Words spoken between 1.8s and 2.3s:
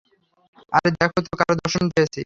পেয়েছি।